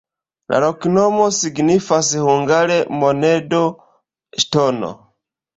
[0.53, 4.91] La loknomo signifas hungare: monedo-ŝtono.